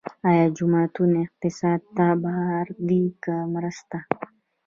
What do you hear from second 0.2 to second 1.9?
آیا جوماتونه اقتصاد